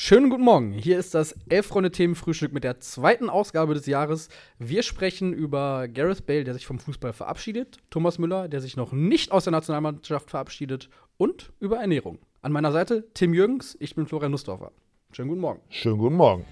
[0.00, 0.70] Schönen guten Morgen.
[0.74, 4.28] Hier ist das Elf-Freunde-Themenfrühstück mit der zweiten Ausgabe des Jahres.
[4.56, 8.92] Wir sprechen über Gareth Bale, der sich vom Fußball verabschiedet, Thomas Müller, der sich noch
[8.92, 12.20] nicht aus der Nationalmannschaft verabschiedet und über Ernährung.
[12.42, 14.70] An meiner Seite Tim Jürgens, ich bin Florian Nussdorfer.
[15.10, 15.60] Schönen guten Morgen.
[15.68, 16.44] Schönen guten Morgen.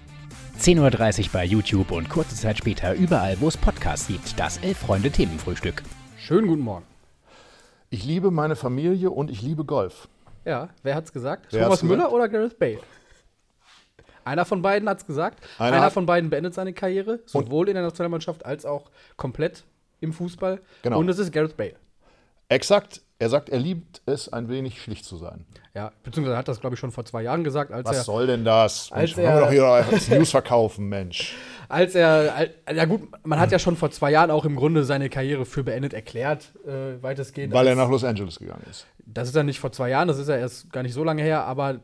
[0.59, 4.37] 10.30 Uhr bei YouTube und kurze Zeit später überall, wo es Podcasts gibt.
[4.37, 5.83] Das Elf-Freunde-Themenfrühstück.
[6.17, 6.85] Schönen guten Morgen.
[7.91, 10.09] Ich liebe meine Familie und ich liebe Golf.
[10.43, 11.47] Ja, wer hat's gesagt?
[11.51, 12.13] Wer Thomas hat's Müller gesagt?
[12.13, 12.79] oder Gareth Bale?
[14.27, 15.39] Einer von beiden hat's gesagt.
[15.57, 19.63] Einer Einer, hat- von beiden beendet seine Karriere, sowohl in der Nationalmannschaft als auch komplett
[20.01, 20.59] im Fußball.
[20.83, 20.99] Genau.
[20.99, 21.73] Und es ist Gareth Bale.
[22.49, 23.01] Exakt.
[23.19, 25.45] Er sagt, er liebt es, ein wenig schlicht zu sein.
[25.73, 28.03] Ja, beziehungsweise er hat das, glaube ich, schon vor zwei Jahren gesagt, als Was er.
[28.03, 28.91] soll denn das?
[28.91, 31.35] als Mensch, wollen wir er- doch hier als News verkaufen, Mensch.
[31.69, 34.85] Als er, al- ja gut, man hat ja schon vor zwei Jahren auch im Grunde
[34.85, 37.53] seine Karriere für beendet erklärt, äh, weitestgehend.
[37.53, 38.85] Weil er als- nach Los Angeles gegangen ist.
[39.05, 41.23] Das ist ja nicht vor zwei Jahren, das ist ja erst gar nicht so lange
[41.23, 41.81] her, aber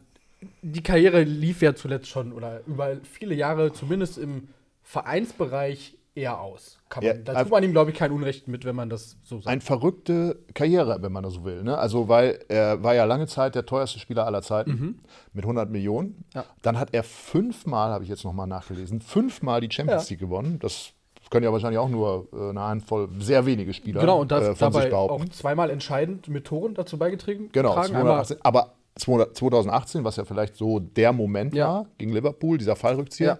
[0.62, 4.48] die Karriere lief ja zuletzt schon oder über viele Jahre, zumindest im
[4.82, 6.78] Vereinsbereich, eher aus.
[6.90, 9.18] Kann man, Ja, da tut man ihm, glaube ich, kein Unrecht mit, wenn man das
[9.24, 9.48] so sagt.
[9.48, 11.64] Eine verrückte Karriere, wenn man das so will.
[11.64, 11.76] Ne?
[11.78, 15.00] Also, weil er war ja lange Zeit der teuerste Spieler aller Zeiten
[15.34, 16.10] mit 100 Millionen.
[16.10, 16.26] Mhm.
[16.36, 16.46] Ja.
[16.62, 20.14] Dann hat er fünfmal, habe ich jetzt nochmal nachgelesen, fünfmal die Champions Ja.
[20.14, 20.60] League gewonnen.
[20.60, 20.92] Das
[21.32, 24.56] können ja wahrscheinlich auch nur äh, eine Handvoll, sehr wenige Spieler genau, und das äh,
[24.56, 25.32] von sich dabei auch behaupten.
[25.32, 27.50] zweimal entscheidend mit Toren dazu beigetragen.
[27.54, 27.96] Genau, tragen.
[27.96, 31.68] Einmal- 2018, aber 2018, was ja vielleicht so der Moment Ja.
[31.68, 33.40] war gegen Liverpool, dieser Fallrückzieher,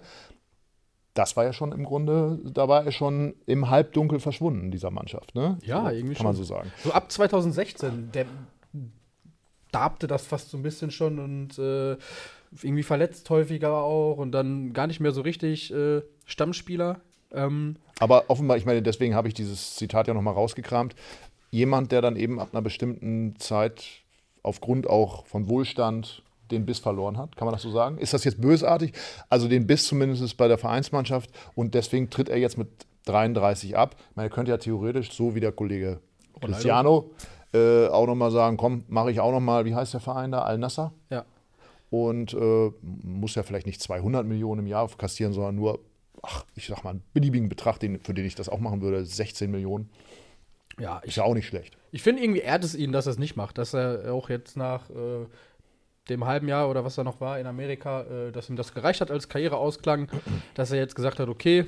[1.14, 5.34] das war ja schon im Grunde, da war er schon im Halbdunkel verschwunden, dieser Mannschaft.
[5.34, 5.58] Ne?
[5.62, 6.44] Ja, so, irgendwie Kann man schon.
[6.44, 6.72] so sagen.
[6.82, 8.26] So ab 2016, der
[9.72, 11.96] darbte das fast so ein bisschen schon und äh,
[12.62, 17.00] irgendwie verletzt häufiger auch und dann gar nicht mehr so richtig äh, Stammspieler.
[17.32, 20.94] Ähm, Aber offenbar, ich meine, deswegen habe ich dieses Zitat ja nochmal rausgekramt.
[21.50, 24.03] Jemand, der dann eben ab einer bestimmten Zeit
[24.44, 27.98] aufgrund auch von Wohlstand den Biss verloren hat, kann man das so sagen?
[27.98, 28.92] Ist das jetzt bösartig?
[29.28, 32.68] Also den Biss zumindest bei der Vereinsmannschaft und deswegen tritt er jetzt mit
[33.06, 33.96] 33 ab.
[34.14, 36.00] Er könnte ja theoretisch, so wie der Kollege
[36.40, 37.10] Cristiano,
[37.52, 40.92] äh, auch nochmal sagen, komm, mache ich auch nochmal, wie heißt der Verein da, Al-Nassr?
[41.10, 41.24] ja.
[41.90, 45.80] und äh, muss ja vielleicht nicht 200 Millionen im Jahr kassieren, sondern nur,
[46.22, 49.04] ach, ich sag mal, einen beliebigen Betrag, den, für den ich das auch machen würde,
[49.04, 49.88] 16 Millionen.
[50.78, 51.76] Ja, Ist ich, ja auch nicht schlecht.
[51.94, 54.56] Ich finde irgendwie ehrt es ihn, dass er es nicht macht, dass er auch jetzt
[54.56, 55.26] nach äh,
[56.08, 59.00] dem halben Jahr oder was er noch war in Amerika, äh, dass ihm das gereicht
[59.00, 60.08] hat als Karriereausklang,
[60.54, 61.66] dass er jetzt gesagt hat, okay,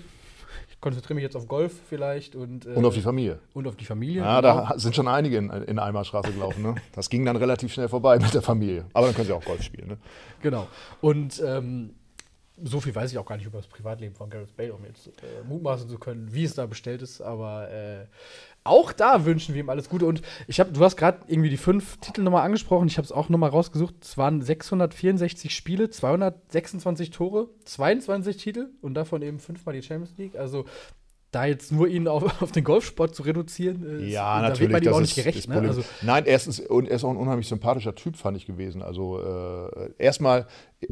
[0.68, 3.38] ich konzentriere mich jetzt auf Golf vielleicht und, äh, Und auf die Familie.
[3.54, 4.22] und auf die Familie.
[4.22, 4.66] Ja, genau.
[4.68, 6.60] da sind schon einige in, in Eimerstraße gelaufen.
[6.60, 6.74] Ne?
[6.92, 8.86] Das ging dann relativ schnell vorbei mit der Familie.
[8.94, 9.90] Aber dann können sie auch Golf spielen.
[9.90, 9.98] Ne?
[10.42, 10.66] Genau.
[11.00, 11.94] Und ähm,
[12.62, 15.08] so viel weiß ich auch gar nicht über das Privatleben von Gareth Bale, um jetzt
[15.08, 15.10] äh,
[15.48, 17.20] mutmaßen zu können, wie es da bestellt ist.
[17.20, 18.06] Aber äh,
[18.64, 20.06] auch da wünschen wir ihm alles Gute.
[20.06, 22.88] Und ich habe, du hast gerade irgendwie die fünf Titel nochmal angesprochen.
[22.88, 23.94] Ich habe es auch nochmal rausgesucht.
[24.02, 30.36] Es waren 664 Spiele, 226 Tore, 22 Titel und davon eben fünfmal die Champions League.
[30.36, 30.64] Also
[31.32, 34.60] da jetzt nur ihn auf, auf den Golfsport zu reduzieren, äh, ist, Ja, da natürlich.
[34.60, 35.38] wird man ihm auch nicht gerecht.
[35.38, 35.56] ist ne?
[35.60, 38.80] Also, Nein, er ist, und er ist auch ein unheimlich sympathischer Typ, fand ich gewesen.
[38.82, 40.46] Also äh, erstmal
[40.80, 40.86] äh,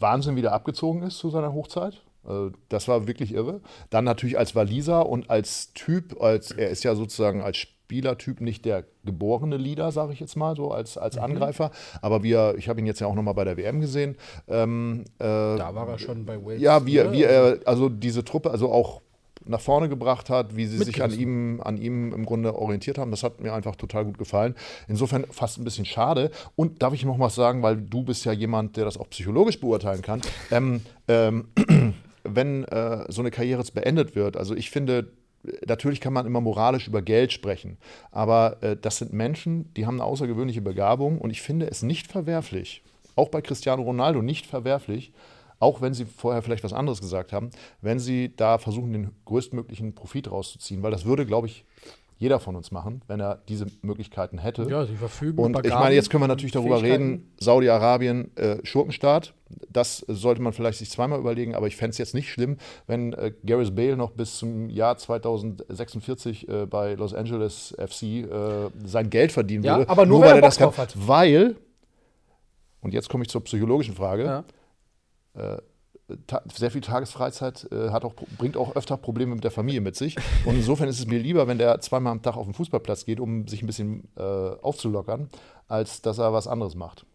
[0.00, 2.02] Wahnsinn, wie der abgezogen ist zu seiner Hochzeit.
[2.26, 3.60] Äh, das war wirklich irre.
[3.90, 8.64] Dann natürlich als Waliser und als Typ, als er ist ja sozusagen als Spielertyp nicht
[8.64, 11.22] der geborene Leader, sage ich jetzt mal so, als, als Mhm.
[11.22, 11.70] Angreifer.
[12.02, 14.16] Aber wir, ich habe ihn jetzt ja auch nochmal bei der WM gesehen.
[14.46, 16.60] Ähm, äh, da war er schon bei Wales.
[16.62, 17.10] ja, wie, ne?
[17.12, 19.00] wie er also diese Truppe also auch
[19.44, 23.10] nach vorne gebracht hat, wie sie sich an ihm, an ihm im Grunde orientiert haben.
[23.10, 24.54] Das hat mir einfach total gut gefallen.
[24.88, 26.30] Insofern fast ein bisschen schade.
[26.56, 29.60] Und darf ich noch was sagen, weil du bist ja jemand, der das auch psychologisch
[29.60, 30.20] beurteilen kann.
[30.50, 31.48] Ähm, ähm,
[32.24, 35.10] wenn äh, so eine Karriere jetzt beendet wird, also ich finde,
[35.66, 37.78] natürlich kann man immer moralisch über Geld sprechen,
[38.10, 42.12] aber äh, das sind Menschen, die haben eine außergewöhnliche Begabung und ich finde es nicht
[42.12, 42.82] verwerflich,
[43.16, 45.12] auch bei Cristiano Ronaldo nicht verwerflich,
[45.60, 47.50] auch wenn sie vorher vielleicht was anderes gesagt haben,
[47.80, 51.64] wenn sie da versuchen, den größtmöglichen Profit rauszuziehen, weil das würde, glaube ich,
[52.18, 54.64] jeder von uns machen, wenn er diese Möglichkeiten hätte.
[54.68, 59.32] Ja, sie verfügen Und ich meine, jetzt können wir natürlich darüber reden, Saudi-Arabien, äh, Schurkenstaat.
[59.70, 63.14] Das sollte man vielleicht sich zweimal überlegen, aber ich fände es jetzt nicht schlimm, wenn
[63.14, 68.26] äh, Gareth Bale noch bis zum Jahr 2046 äh, bei Los Angeles FC äh,
[68.84, 69.90] sein Geld verdienen Ja, würde.
[69.90, 70.76] aber nur, weil er Bock das kann.
[70.76, 70.94] hat.
[70.96, 71.56] Weil,
[72.82, 74.44] und jetzt komme ich zur psychologischen Frage, Ja.
[76.26, 79.96] Ta sehr viel Tagesfreizeit äh, hat auch, bringt auch öfter Probleme mit der Familie mit
[79.96, 80.16] sich.
[80.44, 83.20] Und insofern ist es mir lieber, wenn der zweimal am Tag auf den Fußballplatz geht,
[83.20, 85.28] um sich ein bisschen äh, aufzulockern,
[85.68, 87.06] als dass er was anderes macht.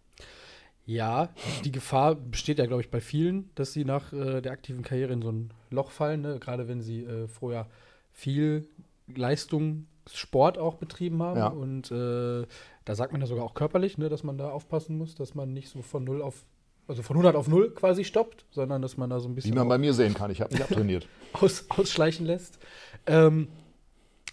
[0.86, 1.30] Ja,
[1.64, 5.14] die Gefahr besteht ja, glaube ich, bei vielen, dass sie nach äh, der aktiven Karriere
[5.14, 6.40] in so ein Loch fallen, ne?
[6.40, 7.68] gerade wenn sie äh, vorher
[8.12, 8.68] viel
[9.08, 11.40] Leistung, Sport auch betrieben haben.
[11.40, 11.48] Ja.
[11.48, 12.46] Und äh,
[12.86, 15.52] da sagt man ja sogar auch körperlich, ne, dass man da aufpassen muss, dass man
[15.52, 16.46] nicht so von 0 auf
[16.88, 19.56] also von 100 auf 0 quasi stoppt, sondern dass man da so ein Wie bisschen
[19.56, 21.08] man auch bei mir sehen kann, ich habe mich abtrainiert.
[21.34, 22.60] aus, ausschleichen lässt.
[23.06, 23.48] Ähm,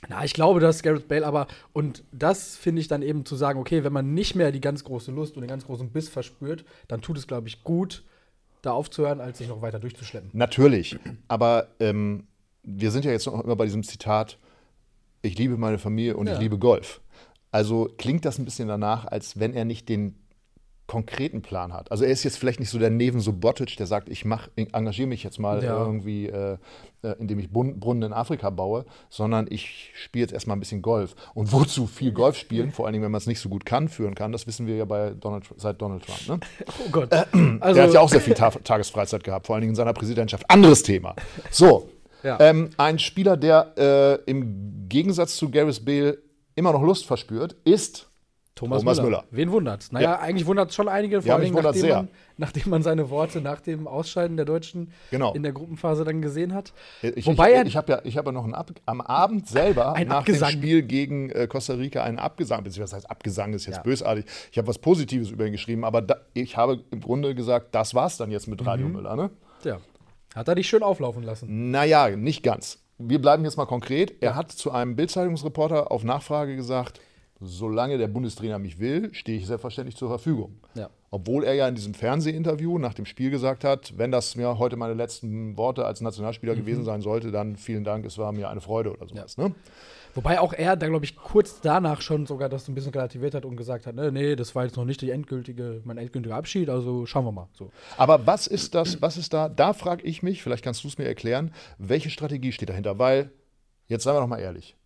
[0.08, 3.60] na, ich glaube, dass Gareth Bale aber, und das finde ich dann eben zu sagen,
[3.60, 6.64] okay, wenn man nicht mehr die ganz große Lust und den ganz großen Biss verspürt,
[6.88, 8.02] dann tut es, glaube ich, gut,
[8.62, 10.30] da aufzuhören, als sich noch weiter durchzuschleppen.
[10.32, 10.98] Natürlich,
[11.28, 12.26] aber ähm,
[12.64, 14.38] wir sind ja jetzt noch immer bei diesem Zitat,
[15.22, 16.34] ich liebe meine Familie und Ja.
[16.34, 17.00] ich liebe Golf.
[17.52, 20.16] Also klingt das ein bisschen danach, als wenn er nicht den
[20.92, 21.90] konkreten Plan hat.
[21.90, 25.08] Also er ist jetzt vielleicht nicht so der Neven Subotic, der sagt, ich mach, engagiere
[25.08, 25.78] mich jetzt mal Ja.
[25.86, 26.58] irgendwie, äh,
[27.02, 31.14] äh, indem ich Brunnen in Afrika baue, sondern ich spiele jetzt erstmal ein bisschen Golf.
[31.32, 33.88] Und wozu viel Golf spielen, vor allen Dingen, wenn man es nicht so gut kann,
[33.88, 36.28] führen kann, das wissen wir ja bei Donald, seit Donald Trump.
[36.28, 36.40] Ne?
[36.86, 37.10] Oh Gott.
[37.12, 39.94] Also, der hat ja auch sehr viel Ta Tagesfreizeit gehabt, vor allen Dingen in seiner
[39.94, 40.44] Präsidentschaft.
[40.50, 41.14] Anderes Thema.
[41.50, 41.88] So,
[42.22, 42.36] Ja.
[42.38, 43.72] ähm, ein Spieler, der
[44.26, 46.18] äh, im Gegensatz zu Gareth Bale
[46.54, 48.10] immer noch Lust verspürt, ist
[48.54, 49.08] Thomas, Thomas Müller.
[49.08, 49.24] Müller.
[49.30, 49.92] Wen wundert's?
[49.92, 50.18] Naja, Ja.
[50.20, 53.60] eigentlich wundert es schon einige, vor Ja, allem nachdem man, nachdem man seine Worte nach
[53.62, 55.32] dem Ausscheiden der Deutschen Genau.
[55.32, 56.74] in der Gruppenphase dann gesehen hat.
[57.00, 59.48] Ich, Wobei ich, er ich habe ja, ich hab ja noch einen Ab am Abend
[59.48, 60.50] selber Ein nach Abgesang.
[60.50, 63.82] dem Spiel gegen äh, Costa Rica einen Abgesang, beziehungsweise was heißt Abgesang ist jetzt Ja.
[63.82, 64.26] bösartig.
[64.50, 67.94] Ich habe was Positives über ihn geschrieben, aber da, ich habe im Grunde gesagt, das
[67.94, 68.92] war's dann jetzt mit Radio Mhm.
[68.92, 69.16] Müller.
[69.16, 69.30] Ne?
[69.62, 69.78] Tja,
[70.34, 71.70] hat er dich schön auflaufen lassen.
[71.70, 72.78] Naja, nicht ganz.
[72.98, 74.12] Wir bleiben jetzt mal konkret.
[74.22, 77.00] Er hat zu einem Bildzeitungsreporter auf Nachfrage gesagt,
[77.42, 80.60] solange der Bundestrainer mich will, stehe ich selbstverständlich zur Verfügung.
[80.74, 80.90] Ja.
[81.10, 84.76] Obwohl er ja in diesem Fernsehinterview nach dem Spiel gesagt hat, wenn das mir heute
[84.76, 88.60] meine letzten Worte als Nationalspieler gewesen sein sollte, dann vielen Dank, es war mir eine
[88.60, 89.36] Freude oder sowas.
[89.36, 89.54] Ne?
[90.14, 93.44] Wobei auch er da, glaube ich, kurz danach schon sogar das ein bisschen relativiert hat
[93.44, 96.68] und gesagt hat, ne, nee, das war jetzt noch nicht die endgültige, mein endgültiger Abschied,
[96.68, 97.48] also schauen wir mal.
[97.54, 97.70] So.
[97.96, 100.98] Aber was ist das, was ist da, da frage ich mich, vielleicht kannst du es
[100.98, 102.98] mir erklären, welche Strategie steht dahinter?
[102.98, 103.30] Weil,
[103.86, 104.76] jetzt seien wir doch mal ehrlich,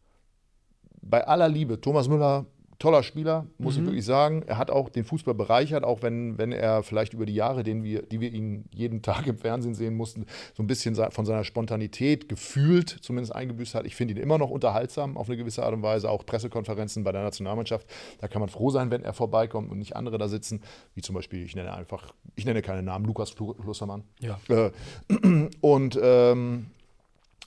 [1.09, 2.47] bei aller Liebe, Thomas Müller,
[2.79, 4.43] toller Spieler, muss ich wirklich sagen.
[4.47, 7.83] Er hat auch den Fußball bereichert, auch wenn, wenn er vielleicht über die Jahre, den
[7.83, 11.43] wir, die wir ihn jeden Tag im Fernsehen sehen mussten, so ein bisschen von seiner
[11.45, 13.87] Spontanität gefühlt zumindest eingebüßt hat.
[13.87, 17.13] Ich finde ihn immer noch unterhaltsam auf eine gewisse Art und Weise, auch Pressekonferenzen bei
[17.13, 17.87] der Nationalmannschaft.
[18.21, 20.61] Da kann man froh sein, wenn er vorbeikommt und nicht andere da sitzen,
[20.95, 24.03] wie zum Beispiel, ich nenne einfach, ich nenne keine Namen, Lukas Flu- Flussermann.
[24.21, 24.39] Ja.
[24.51, 24.71] Äh,
[25.63, 26.67] und ähm,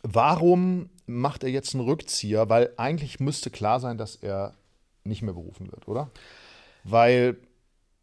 [0.01, 2.50] warum macht er jetzt einen Rückzieher?
[2.50, 4.56] Weil eigentlich müsste klar sein, dass er
[5.03, 6.11] nicht mehr berufen wird, oder?
[6.83, 7.38] Weil,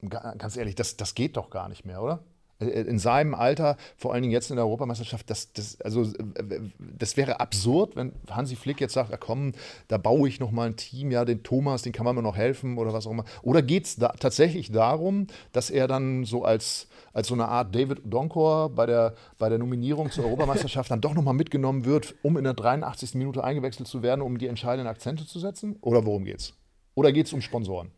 [0.08, 2.24] ga- ganz ehrlich, das, das geht doch gar nicht mehr, oder?
[2.60, 6.60] Äh, In seinem Alter, vor allen Dingen jetzt in der Europameisterschaft, das, das, also, äh,
[6.78, 9.52] das wäre absurd, wenn Hansi Flick jetzt sagt, ja, komm,
[9.88, 12.36] da baue ich noch mal ein Team, ja, den Thomas, den kann man mir noch
[12.36, 13.24] helfen oder was auch immer.
[13.42, 17.74] Oder geht es da tatsächlich darum, dass er dann so als, als so eine Art
[17.74, 22.14] David Donkor bei der, bei der Nominierung zur Europameisterschaft dann doch noch mal mitgenommen wird,
[22.22, 23.14] um in der 83.
[23.14, 25.76] Minute eingewechselt zu werden, um die entscheidenden Akzente zu setzen?
[25.80, 26.54] Oder worum geht's?
[26.94, 27.90] Oder geht es um Sponsoren?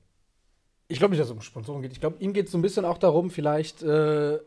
[0.88, 1.92] Ich glaube nicht, dass es um Sponsoren geht.
[1.92, 4.38] Ich glaube, ihm geht es so ein bisschen auch darum, vielleicht, äh,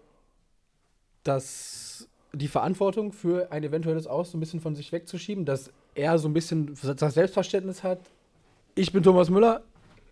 [1.24, 6.18] dass die Verantwortung für ein eventuelles Aus so ein bisschen von sich wegzuschieben, dass er
[6.18, 8.00] so ein bisschen das Selbstverständnis hat,
[8.74, 9.64] ich bin Thomas Müller,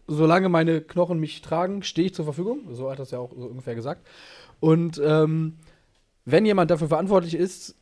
[0.08, 2.60] solange meine Knochen mich tragen, stehe ich zur Verfügung.
[2.72, 4.06] So hat er es ja auch so ungefähr gesagt.
[4.60, 5.58] Und ähm,
[6.26, 7.76] wenn jemand dafür verantwortlich ist,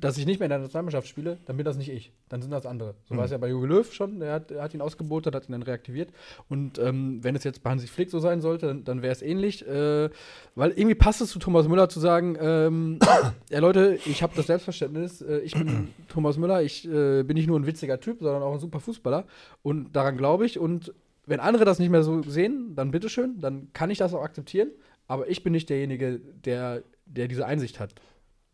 [0.00, 2.12] dass ich nicht mehr in der Nationalmannschaft spiele, dann bin das nicht ich.
[2.28, 2.94] Dann sind das andere.
[3.04, 4.20] So war es ja bei Jogi Löw schon.
[4.22, 6.10] Er hat, er hat ihn ausgebotet, hat ihn dann reaktiviert.
[6.48, 9.22] Und ähm, wenn es jetzt bei Hansi Flick so sein sollte, dann, dann wäre es
[9.22, 9.66] ähnlich.
[9.66, 10.10] Äh,
[10.54, 12.98] weil irgendwie passt es zu Thomas Müller zu sagen, ähm,
[13.50, 17.46] ja Leute, ich habe das Selbstverständnis, äh, ich bin Thomas Müller, ich äh, bin nicht
[17.46, 19.26] nur ein witziger Typ, sondern auch ein super Fußballer.
[19.62, 20.58] Und daran glaube ich.
[20.58, 20.94] Und
[21.26, 24.70] wenn andere das nicht mehr so sehen, dann bitteschön, dann kann ich das auch akzeptieren.
[25.06, 27.94] Aber ich bin nicht derjenige, der, der diese Einsicht hat.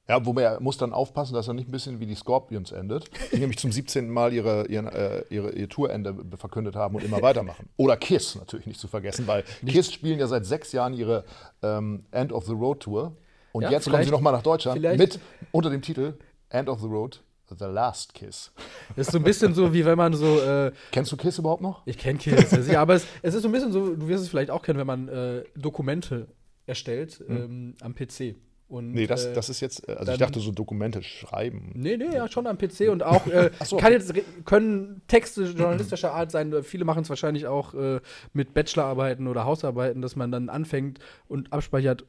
[0.09, 3.11] Ja, wobei er muss dann aufpassen, dass er nicht ein bisschen wie die Scorpions endet,
[3.33, 4.09] die nämlich zum 17.
[4.09, 7.69] Mal ihre, ihren, äh, ihre, ihr Tourende verkündet haben und immer weitermachen.
[7.77, 11.25] Oder Kiss natürlich nicht zu vergessen, weil Kiss spielen ja seit sechs Jahren ihre
[11.63, 13.17] ähm, End of the Road Tour.
[13.51, 15.19] Und Ja, jetzt kommen sie nochmal nach Deutschland mit
[15.51, 16.15] unter dem Titel
[16.51, 18.53] End of the Road, The Last Kiss.
[18.95, 21.63] Das ist so ein bisschen so, wie wenn man so, äh, Kennst du Kiss überhaupt
[21.63, 21.83] noch?
[21.85, 24.23] ich kenne Kids, ja, sicher, aber es, es ist so ein bisschen so, du wirst
[24.23, 26.29] es vielleicht auch kennen, wenn man äh, Dokumente
[26.67, 28.37] erstellt ähm, am PC.
[28.69, 28.93] Und.
[28.93, 31.71] Nee, das, äh, das ist jetzt, äh, also ich dann- dachte so Dokumente schreiben.
[31.75, 33.77] Nee, nee, ja, schon am PC und auch äh, so.
[33.77, 34.13] kann jetzt
[34.45, 36.53] können Texte journalistischer Art sein.
[36.63, 38.01] Viele machen es wahrscheinlich auch äh,
[38.33, 42.05] mit Bachelorarbeiten oder Hausarbeiten, dass man dann anfängt und abspeichert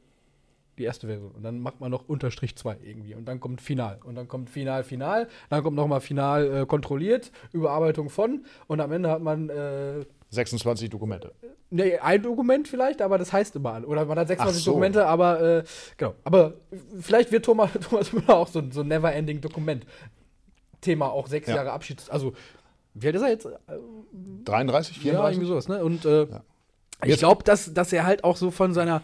[0.80, 4.00] die erste Version und dann macht man noch Unterstrich 2 irgendwie und dann kommt Final
[4.04, 8.92] und dann kommt Final, Final, dann kommt nochmal Final äh, kontrolliert, Überarbeitung von und am
[8.92, 11.34] Ende hat man äh, 26 Dokumente.
[11.70, 13.86] Nee, ein Dokument vielleicht, aber das heißt immer an.
[13.86, 14.72] Oder man hat 26 Ach so.
[14.72, 15.64] Dokumente, aber äh,
[15.98, 16.14] genau.
[16.24, 16.54] Aber
[17.00, 19.86] vielleicht wird Thomas, Thomas Müller auch so, ein- so ein never-ending Dokument.
[20.82, 21.56] Thema auch sechs Ja.
[21.56, 22.10] Jahre Abschieds.
[22.10, 22.34] Also,
[22.94, 23.48] wie alt ist er jetzt?
[24.46, 25.38] 33, Ja, 34?
[25.38, 25.84] irgendwie sowas, ne?
[25.84, 26.44] Und äh, Ja.
[27.06, 29.02] ich glaube, dass, dass er halt auch so von seiner.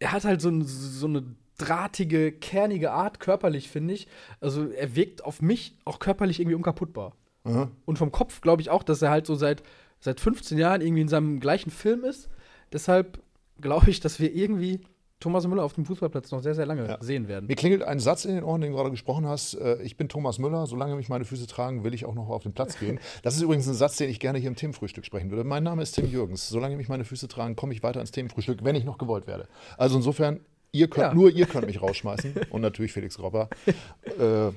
[0.00, 1.24] er hat halt so, so eine
[1.58, 4.08] drahtige, kernige Art körperlich, finde ich.
[4.40, 7.12] Also er wirkt auf mich auch körperlich irgendwie unkaputtbar.
[7.44, 7.68] Mhm.
[7.86, 9.62] Und vom Kopf glaube ich auch, dass er halt so seit,
[10.04, 12.28] seit 15 Jahren irgendwie in seinem gleichen Film ist.
[12.72, 13.18] Deshalb
[13.60, 14.80] glaube ich, dass wir irgendwie
[15.20, 16.98] Thomas Müller auf dem Fußballplatz noch sehr, sehr lange Ja.
[17.00, 17.46] sehen werden.
[17.46, 19.54] Mir klingelt ein Satz in den Ohren, den du gerade gesprochen hast.
[19.54, 22.42] Äh, Ich bin Thomas Müller, solange mich meine Füße tragen, will ich auch noch auf
[22.42, 23.00] den Platz gehen.
[23.22, 25.44] Das ist übrigens ein Satz, den ich gerne hier im Themenfrühstück sprechen würde.
[25.44, 26.48] Mein Name ist Tim Jürgens.
[26.50, 29.48] Solange mich meine Füße tragen, komme ich weiter ins Themenfrühstück, wenn ich noch gewollt werde.
[29.78, 30.40] Also insofern,
[30.72, 31.14] ihr könnt, Ja.
[31.14, 32.34] nur ihr könnt mich rausschmeißen.
[32.50, 33.48] Und natürlich Felix Robber.
[34.18, 34.50] äh,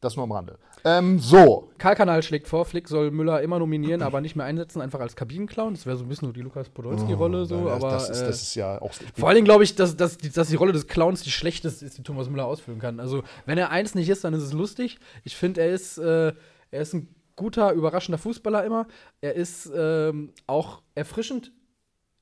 [0.00, 0.58] das nur am Rande.
[0.84, 5.00] Ähm, so, Karl-Kanal schlägt vor, Flick soll Müller immer nominieren, aber nicht mehr einsetzen, einfach
[5.00, 5.74] als Kabinenclown.
[5.74, 7.90] Das wäre so ein bisschen so die Lukas Podolski-Rolle, so, Oh, das, aber.
[7.92, 8.92] das, ist, äh, das ist ja auch.
[9.14, 11.84] Vor allen Dingen glaube ich, dass, dass, die, dass die Rolle des Clowns die schlechteste
[11.84, 13.00] ist, die Thomas Müller ausfüllen kann.
[13.00, 14.98] Also, wenn er eins nicht ist, dann ist es lustig.
[15.24, 16.32] Ich finde, er ist, äh,
[16.70, 18.86] er ist ein guter, überraschender Fußballer immer.
[19.20, 21.52] Er ist ähm, auch erfrischend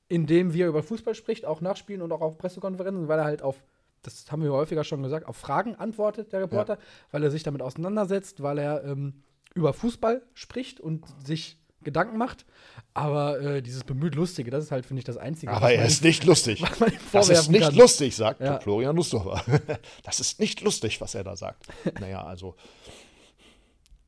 [0.07, 3.19] in dem, wie er über Fußball spricht, auch nach Spielen und auch auf Pressekonferenzen, weil
[3.19, 3.61] er halt auf,
[4.01, 6.77] das haben wir häufiger schon gesagt, auf Fragen antwortet, der Reporter,
[7.11, 9.23] weil er sich damit auseinandersetzt, weil er ähm,
[9.53, 12.45] über Fußball spricht und sich Gedanken macht.
[12.93, 15.51] Aber äh, dieses bemüht Lustige, das ist halt, finde ich, das Einzige.
[15.51, 16.63] Aber was er ist nicht lustig.
[17.11, 17.75] Das ist nicht kann.
[17.75, 18.59] lustig, sagt Ja.
[18.59, 19.41] Florian Lusthofer.
[20.03, 21.67] Das ist nicht lustig, was er da sagt.
[21.99, 22.55] naja, also,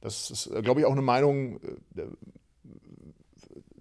[0.02, 1.60] das ist, glaube ich, auch eine Meinung,
[1.96, 2.04] äh,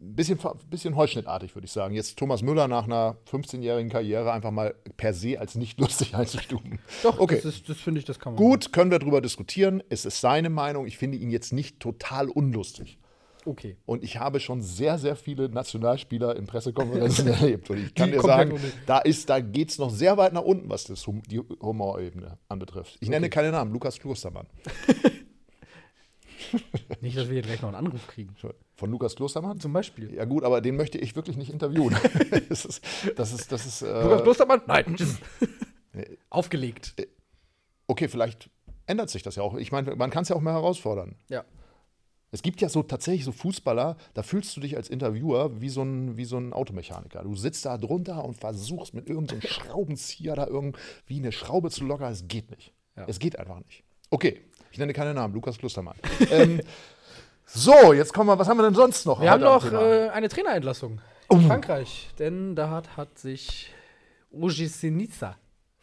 [0.01, 0.39] ein bisschen,
[0.71, 1.95] bisschen holzschnittartig, würde ich sagen.
[1.95, 6.79] Jetzt Thomas Müller nach einer 15-jährigen Karriere einfach mal per se als nicht lustig einzustufen.
[7.03, 7.37] Doch, Okay.
[7.37, 8.43] das, ist- das finde ich, das kann man.
[8.43, 9.83] Gut, können wir darüber diskutieren.
[9.89, 10.87] Es ist seine Meinung.
[10.87, 12.99] Ich finde ihn jetzt nicht total unlustig.
[13.45, 13.77] Okay.
[13.87, 17.71] Und ich habe schon sehr, sehr viele Nationalspieler in Pressekonferenzen erlebt.
[17.71, 20.43] Und ich kann Die dir sagen, da, ist, da geht es noch sehr weit nach
[20.43, 22.97] unten, was das, die Humorebene anbetrifft.
[23.01, 24.47] Ich nenne keine Namen, Lukas Klostermann.
[27.01, 28.35] Nicht, dass wir hier gleich noch einen Anruf kriegen.
[28.77, 29.61] Von Lukas Klostermann?
[29.61, 30.15] Zum Beispiel.
[30.15, 31.97] Ja gut, aber den möchte ich wirklich nicht interviewen.
[32.49, 32.85] das ist,
[33.17, 34.63] das ist, das ist Lukas äh, Klostermann?
[34.67, 34.97] Nein.
[34.97, 35.19] Tschüss.
[36.31, 36.95] Aufgelegt.
[37.87, 38.51] okay, vielleicht
[38.87, 39.55] ändert sich das ja auch.
[39.57, 41.17] Ich meine, man kann es ja auch mal herausfordern.
[41.29, 41.45] Ja.
[42.31, 45.83] Es gibt ja so tatsächlich so Fußballer, da fühlst du dich als Interviewer wie so
[45.83, 47.23] ein, wie so ein Automechaniker.
[47.23, 52.13] Du sitzt da drunter und versuchst mit irgendeinem Schraubenzieher da irgendwie eine Schraube zu lockern.
[52.13, 52.75] Es geht nicht.
[52.97, 53.07] Ja.
[53.07, 53.83] Es geht einfach nicht.
[54.11, 55.97] Okay, ich nenne keine Namen, Lukas Klustermann.
[56.31, 56.61] ähm,
[57.47, 59.21] so, jetzt kommen wir, was haben wir denn sonst noch?
[59.21, 62.11] Wir haben noch äh, eine Trainerentlassung in Frankreich.
[62.19, 63.73] Denn da hat, hat sich
[64.31, 65.37] Ogi Sinica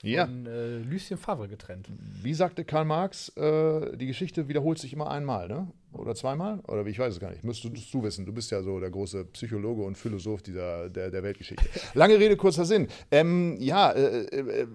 [0.03, 1.87] ja, von äh, Lucien Favre getrennt.
[2.21, 5.67] wie sagte Karl Marx, äh, die Geschichte wiederholt sich immer einmal, ne?
[5.93, 6.59] Oder zweimal?
[6.67, 7.43] Oder wie, ich weiß es gar nicht.
[7.43, 8.25] Müsstest du wissen.
[8.25, 11.65] Du bist ja so der große Psychologe und Philosoph dieser, der, der Weltgeschichte.
[11.93, 12.89] Lange Rede, kurzer Sinn.
[13.11, 14.67] Ähm, ja, äh, äh, äh,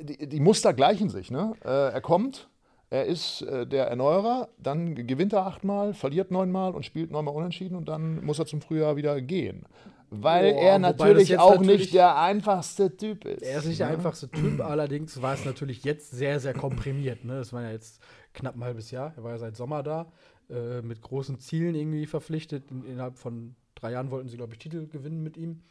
[0.00, 1.30] die, die Muster gleichen sich.
[1.30, 1.52] Ne?
[1.64, 2.48] Äh, er kommt,
[2.94, 7.74] er ist äh, der Erneuerer, dann gewinnt er achtmal, verliert neunmal und spielt neunmal unentschieden
[7.74, 9.66] und dann muss er zum Frühjahr wieder gehen.
[10.10, 13.42] Weil Boah, er natürlich auch natürlich- nicht der einfachste Typ ist.
[13.42, 17.24] Er ist nicht der einfachste Typ, allerdings war es natürlich jetzt sehr, sehr komprimiert.
[17.24, 17.38] Ne?
[17.38, 18.00] Das war ja jetzt
[18.32, 19.12] knapp ein halbes Jahr.
[19.16, 20.12] Er war ja seit Sommer da,
[20.48, 22.70] äh, mit großen Zielen irgendwie verpflichtet.
[22.70, 25.62] In, innerhalb von drei Jahren wollten sie, glaube ich, Titel gewinnen mit ihm.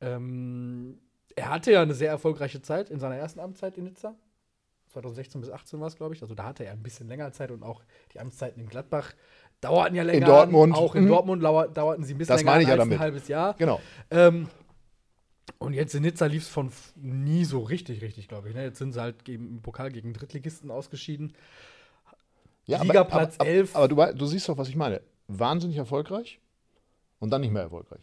[0.00, 1.00] Ähm,
[1.34, 4.14] er hatte ja eine sehr erfolgreiche Zeit in seiner ersten Amtszeit in Nizza.
[4.92, 6.22] 2016 bis 18 war es, glaube ich.
[6.22, 7.82] Also da hatte er ein bisschen länger Zeit und auch
[8.12, 9.12] die Amtszeiten in Gladbach
[9.60, 10.26] dauerten ja länger.
[10.26, 10.74] Dortmund.
[10.74, 11.08] Auch in Mhm.
[11.08, 12.98] Dortmund dauerten sie ein bisschen Das länger meine ich ja als damit.
[12.98, 13.54] ein halbes Jahr.
[13.54, 13.80] Genau.
[14.10, 14.48] Ähm,
[15.58, 18.54] und jetzt in Nizza lief es von nie so richtig, richtig, glaube ich.
[18.54, 18.64] Ne?
[18.64, 21.32] Jetzt sind sie halt im Pokal gegen Drittligisten ausgeschieden.
[22.66, 23.76] Ja, Ligaplatz aber, aber, 11.
[23.76, 25.00] Aber, du, wei- du siehst doch, was ich meine.
[25.28, 26.38] Wahnsinnig erfolgreich
[27.18, 28.02] und dann nicht mehr erfolgreich.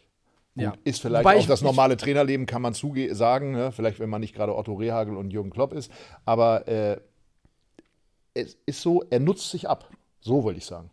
[0.60, 0.74] Ja.
[0.84, 3.52] Ist vielleicht Wobei auch das normale Trainerleben, kann man zuge sagen.
[3.52, 3.72] Ne?
[3.72, 5.90] Vielleicht, wenn man nicht gerade Otto Rehagel und Jürgen Klopp ist.
[6.24, 7.00] Aber äh,
[8.34, 9.90] es ist so, er nutzt sich ab.
[10.20, 10.90] So wollte ich sagen.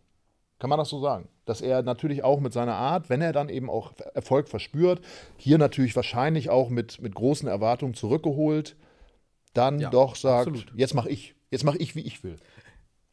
[0.58, 1.28] Kann man das so sagen?
[1.44, 5.00] Dass er natürlich auch mit seiner Art, wenn er dann eben auch Erfolg verspürt,
[5.36, 8.76] hier natürlich wahrscheinlich auch mit, mit großen Erwartungen zurückgeholt,
[9.54, 10.72] dann Ja, doch sagt, absolut.
[10.76, 11.34] jetzt mache ich.
[11.50, 12.36] Jetzt mache ich, wie ich will.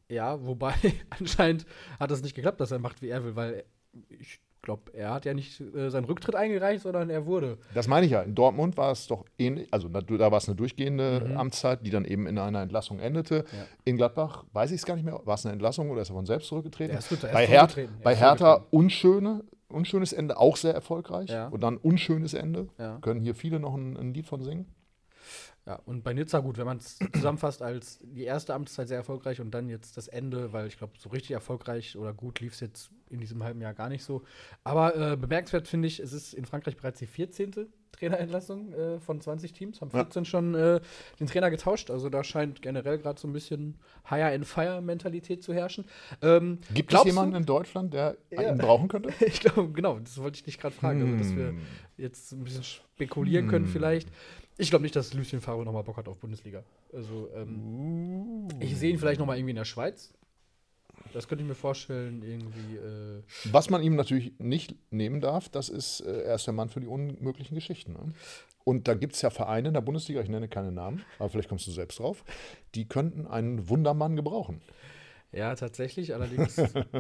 [0.09, 0.73] Ja, wobei
[1.19, 1.65] anscheinend
[1.99, 3.63] hat es nicht geklappt, dass er macht, wie er will, weil
[4.09, 7.57] ich glaube, er hat ja nicht äh, seinen Rücktritt eingereicht, sondern er wurde.
[7.73, 8.21] Das meine ich ja.
[8.21, 11.37] In Dortmund war es doch ähnlich, also da, da war es eine durchgehende Mhm.
[11.37, 13.45] Amtszeit, die dann eben in einer Entlassung endete.
[13.51, 13.65] Ja.
[13.85, 15.19] In Gladbach weiß ich es gar nicht mehr.
[15.23, 16.91] War es eine Entlassung oder ist er von selbst zurückgetreten?
[16.93, 17.95] Er ist er ist bei zurückgetreten.
[18.03, 21.29] Bei Hertha unschöne, unschönes Ende, auch sehr erfolgreich.
[21.29, 21.47] Ja.
[21.47, 22.67] Und dann unschönes Ende.
[22.77, 22.97] Ja.
[23.01, 24.65] Können hier viele noch ein, ein Lied von singen?
[25.65, 29.41] Ja, und bei Nizza gut, wenn man es zusammenfasst als die erste Amtszeit sehr erfolgreich
[29.41, 32.59] und dann jetzt das Ende, weil ich glaube, so richtig erfolgreich oder gut lief es
[32.59, 34.23] jetzt in diesem halben Jahr gar nicht so.
[34.63, 37.67] Aber äh, bemerkenswert finde ich, es ist in Frankreich bereits die 14.
[37.93, 40.81] Trainerentlassung äh, von 20 Teams, haben 14 schon äh,
[41.19, 41.89] den Trainer getauscht.
[41.89, 43.77] Also da scheint generell gerade so ein bisschen
[44.09, 45.85] Higher-and-Fire-Mentalität zu herrschen.
[46.21, 48.51] Ähm, Gibt es jemanden du- in Deutschland, der Ja.
[48.51, 49.09] ihn brauchen könnte?
[49.25, 51.59] ich glaube, genau, das wollte ich dich gerade fragen, also, dass wir Hm.
[51.97, 54.09] jetzt ein bisschen spekulieren können vielleicht.
[54.57, 56.63] Ich glaube nicht, dass Lucien Favre nochmal Bock hat auf Bundesliga.
[56.93, 60.13] Also ähm, ich sehe ihn vielleicht nochmal irgendwie in der Schweiz.
[61.13, 62.77] Das könnte ich mir vorstellen, irgendwie.
[62.77, 63.21] Äh,
[63.51, 66.79] Was man ihm natürlich nicht nehmen darf, das ist, äh, er ist der Mann für
[66.79, 67.93] die unmöglichen Geschichten.
[67.93, 68.13] Ne?
[68.63, 71.49] Und da gibt es ja Vereine in der Bundesliga, ich nenne keine Namen, aber vielleicht
[71.49, 72.23] kommst du selbst drauf,
[72.73, 74.61] die könnten einen Wundermann gebrauchen.
[75.31, 76.13] ja, tatsächlich.
[76.13, 76.57] Allerdings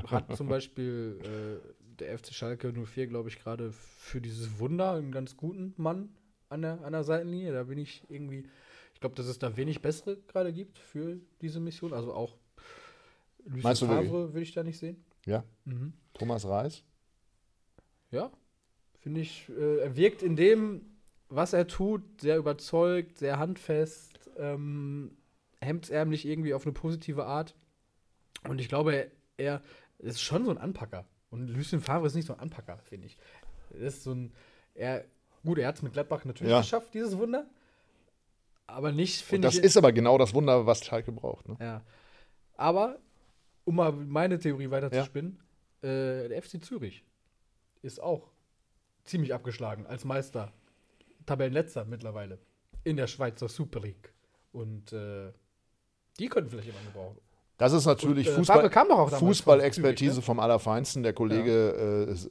[0.07, 5.11] hat zum Beispiel äh, der FC Schalke 04, glaube ich, gerade für dieses Wunder einen
[5.11, 6.09] ganz guten Mann
[6.49, 7.53] an der, an der Seitenlinie.
[7.53, 8.47] Da bin ich irgendwie.
[8.93, 11.93] Ich glaube, dass es da wenig bessere gerade gibt für diese Mission.
[11.93, 12.37] Also auch
[13.45, 13.87] Lucien?
[13.89, 15.03] Favre würde ich da nicht sehen.
[15.25, 15.93] Ja, Mhm.
[16.13, 16.83] Thomas Reis.
[18.11, 18.31] Ja,
[18.99, 20.81] finde ich, äh, er wirkt in dem,
[21.29, 25.17] was er tut, sehr überzeugt, sehr handfest, ähm,
[25.59, 27.55] hemdsärmlich irgendwie auf eine positive Art.
[28.47, 29.61] Und ich glaube, er, er
[29.99, 31.05] ist schon so ein Anpacker.
[31.31, 33.17] Und Lucien Favre ist nicht so ein Anpacker, finde ich.
[33.71, 34.31] Er ist so ein,
[34.75, 35.03] er,
[35.45, 36.59] gut, er hat es mit Gladbach natürlich Ja.
[36.61, 37.45] geschafft, dieses Wunder.
[38.67, 39.63] Aber nicht, finde das ich.
[39.63, 41.47] ist aber genau das Wunder, was Schalke braucht.
[41.47, 41.55] Ne?
[41.59, 41.81] Ja.
[42.57, 42.97] Aber,
[43.63, 45.39] um mal meine Theorie weiter zu spinnen,
[45.81, 47.03] äh, der FC Zürich
[47.83, 48.31] ist auch
[49.03, 50.51] ziemlich abgeschlagen als Meister.
[51.27, 52.39] Tabellenletzter mittlerweile.
[52.83, 54.13] In der Schweizer Super League.
[54.51, 55.31] Und äh,
[56.19, 57.17] die könnten vielleicht jemanden gebrauchen.
[57.57, 58.55] Das ist natürlich Und, äh, Fußball,
[59.19, 60.21] Fußballexpertise ne?
[60.21, 61.03] vom Allerfeinsten.
[61.03, 62.29] Der Kollege äh, s-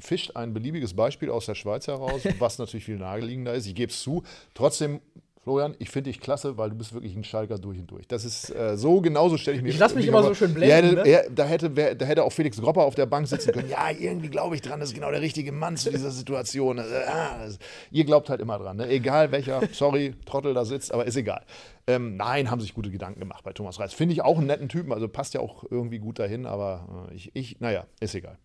[0.00, 3.66] fischt ein beliebiges Beispiel aus der Schweiz heraus, was natürlich viel naheliegender ist.
[3.66, 4.24] Ich gebe es zu.
[4.52, 5.00] Trotzdem,
[5.44, 8.08] Florian, ich finde dich klasse, weil du bist wirklich ein Schalker durch und durch.
[8.08, 10.54] Das ist äh, so, genauso stelle ich mir Ich lass mich immer so schön Ja,
[10.80, 11.10] blenden, da- ne?
[11.10, 13.68] ja, da, hätte, wer, da hätte auch Felix Gropper auf der Bank sitzen können.
[13.68, 16.78] ja, irgendwie glaube ich dran, das ist genau der richtige Mann zu dieser Situation.
[16.78, 17.46] Also, ah,
[17.90, 18.78] ihr glaubt halt immer dran.
[18.78, 18.88] Ne?
[18.88, 21.44] Egal welcher, sorry, Trottel da sitzt, aber ist egal.
[21.86, 23.92] Ähm, nein, haben sich gute Gedanken gemacht bei Thomas Reis.
[23.92, 27.14] Finde ich auch einen netten Typen, also passt ja auch irgendwie gut dahin, aber äh,
[27.14, 28.38] ich, ich naja, ist egal.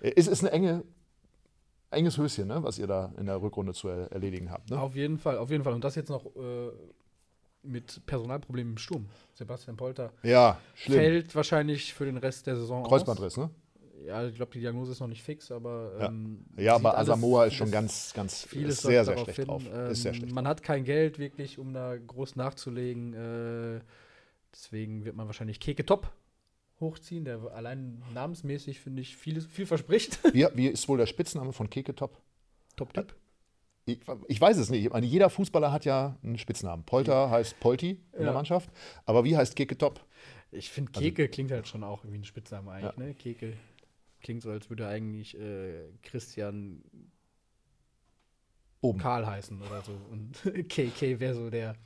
[0.00, 0.84] Äh, Es ist eine enge,
[1.90, 4.70] enges Höschen, ne, was ihr da in der Rückrunde zu er erledigen habt.
[4.70, 4.80] Ne?
[4.80, 5.72] Auf jeden Fall, auf jeden Fall.
[5.74, 6.70] Und das jetzt noch äh,
[7.62, 9.06] mit Personalproblemen im Sturm.
[9.34, 10.98] Sebastian Polter Ja, schlimm.
[10.98, 12.88] fällt wahrscheinlich für den Rest der Saison aus.
[12.88, 13.50] Kreuzbandriss, ne?
[14.06, 15.92] Ja, ich glaube, die Diagnose ist noch nicht fix, aber.
[15.98, 16.06] Ja.
[16.08, 19.46] Ähm, Ja, sieht aber Asamoah ist schon ganz, ganz Vieles ist sehr, sehr schlecht hin.
[19.46, 19.62] drauf.
[19.70, 20.32] Ähm, ist sehr schlecht.
[20.34, 23.12] Man hat kein Geld wirklich, um da groß nachzulegen.
[23.12, 23.80] Äh,
[24.54, 26.10] deswegen wird man wahrscheinlich Keke Top
[26.80, 30.18] hochziehen, der allein namensmäßig, finde ich, viel, viel verspricht.
[30.34, 32.20] Wie, wie ist wohl der Spitzname von Keke Top?
[32.76, 33.14] Top-Typ.
[33.86, 34.84] Ich, ich weiß es nicht.
[34.86, 36.84] Ich meine, jeder Fußballer hat ja einen Spitznamen.
[36.84, 38.32] Polter heißt Polti in der Ja.
[38.32, 38.70] Mannschaft.
[39.04, 40.04] Aber wie heißt Keke Top?
[40.52, 43.02] Ich finde, Keke klingt halt schon auch wie ein Spitzname eigentlich, Ja.
[43.04, 43.14] ne?
[43.14, 43.52] Keke
[44.20, 46.82] klingt so, als würde eigentlich äh, Christian
[48.80, 48.98] Oben.
[48.98, 49.92] Karl heißen oder so.
[50.10, 51.76] Und KK wäre so der,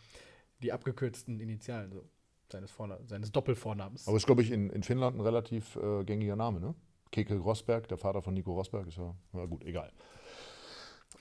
[0.63, 2.05] die abgekürzten Initialen so,
[2.51, 4.07] seines, Vorna seines Doppelvornamens.
[4.07, 6.75] Aber ist, glaube ich, in, in Finnland ein relativ äh, gängiger Name, ne?
[7.11, 9.91] Keke Rosberg, der Vater von Nico Rosberg, ist ja, na gut, egal.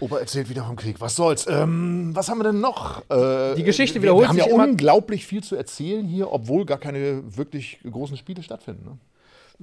[0.01, 0.99] Opa erzählt wieder vom Krieg.
[0.99, 1.45] Was soll's?
[1.47, 3.07] Ähm, was haben wir denn noch?
[3.11, 4.63] Äh, Die Geschichte wiederholt Wir haben sich ja immer.
[4.63, 8.85] unglaublich viel zu erzählen hier, obwohl gar keine wirklich großen Spiele stattfinden.
[8.85, 8.97] Ne?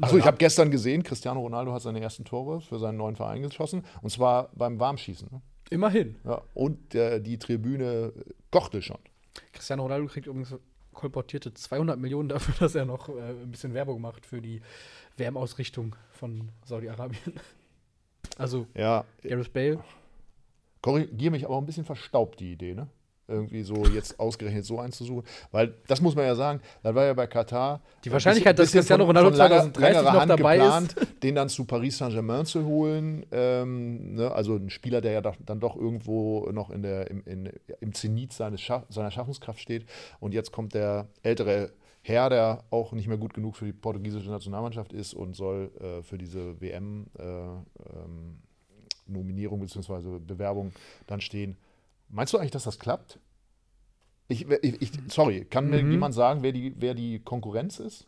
[0.01, 0.29] Achso, ich Ja.
[0.29, 3.85] habe gestern gesehen, Cristiano Ronaldo hat seine ersten Tore für seinen neuen Verein geschossen.
[4.03, 5.29] Und zwar beim Warmschießen.
[5.33, 5.43] Ne?
[5.71, 6.15] Immerhin.
[6.25, 8.13] Ja, und äh, die Tribüne
[8.53, 8.99] kochte schon.
[9.53, 10.55] Cristiano Ronaldo kriegt übrigens
[10.93, 14.61] kolportierte 200 Millionen dafür, dass er noch äh, ein bisschen Werbung macht für die
[15.17, 17.35] WM-Ausrichtung von Saudi-Arabien.
[18.37, 19.81] Also Ja, Gareth Bale.
[20.83, 22.87] korrigiere mich aber ein bisschen verstaubt, die Idee, ne?
[23.29, 25.25] Irgendwie so jetzt ausgerechnet so einzusuchen.
[25.53, 27.81] Weil das muss man ja sagen, da war ja bei Katar.
[28.05, 31.35] Die Wahrscheinlichkeit, dass bisschen Cristiano von- Ronaldo von langer- 2030 längerer noch dabei geplant, den
[31.35, 33.27] dann zu Paris Saint-Germain zu holen.
[33.33, 34.33] Ähm, ne?
[34.33, 37.93] Also ein Spieler, der ja doch, dann doch irgendwo noch in der, im, in, im
[37.95, 39.87] Zenit seines Scha seiner Schaffungskraft steht.
[40.21, 44.31] Und jetzt kommt der ältere Herr, der auch nicht mehr gut genug für die portugiesische
[44.31, 48.39] Nationalmannschaft ist und soll äh, für diese WM äh, ähm,
[49.07, 50.19] Nominierung bzw.
[50.19, 50.73] Bewerbung
[51.07, 51.57] dann stehen.
[52.09, 53.19] Meinst du eigentlich, dass das klappt?
[54.29, 55.91] Ich, ich, ich, sorry, kann mir Mhm.
[55.91, 58.07] jemand sagen, wer die, wer die Konkurrenz ist?